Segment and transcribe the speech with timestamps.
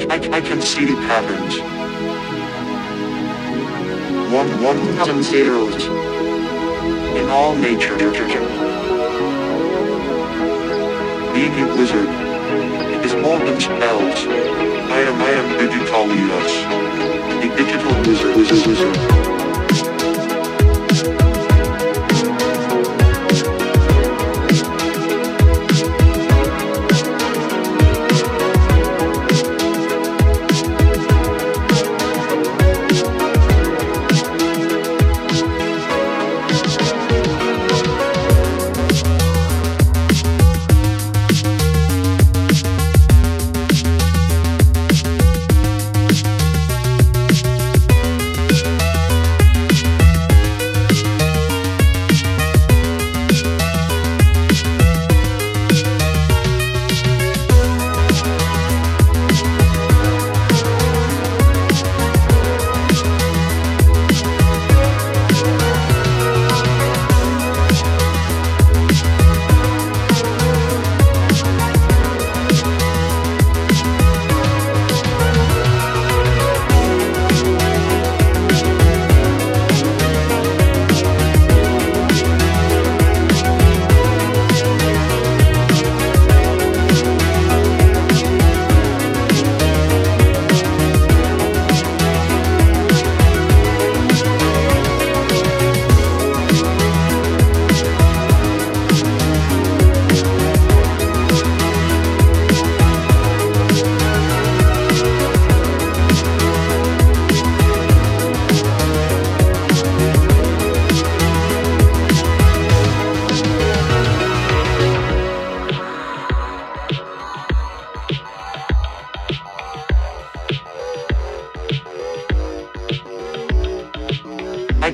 [0.00, 1.58] I, I, I can see the patterns.
[4.32, 5.84] One, one thousand zeros.
[7.16, 7.96] In all nature.
[11.34, 12.08] Being a wizard
[13.04, 14.26] is more than spells.
[14.26, 16.52] I am, I am Digitalious.
[17.44, 19.39] A digital wizard, wizard, wizard.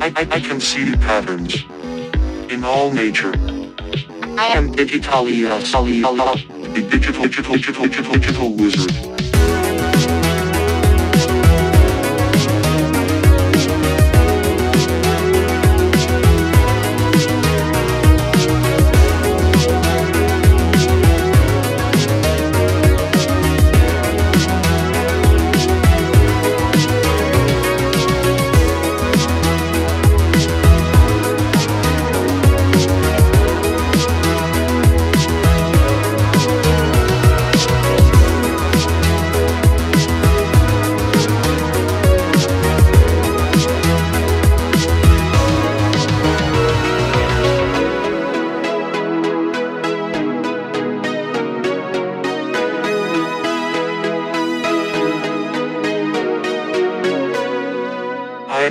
[0.00, 1.64] I, I, I- can see the patterns
[2.52, 3.32] in all nature.
[4.36, 6.10] I am Digitalia Salia,
[6.76, 9.13] a digital, digital, digital, digital, digital wizard.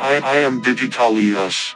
[0.00, 1.74] I, I, I am Digitalious.